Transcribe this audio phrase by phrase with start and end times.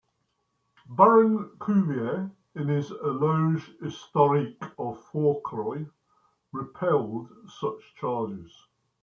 [0.89, 5.87] Baron Cuvier, in his "Eloge historique" of Fourcroy,
[6.51, 8.51] repelled such charges.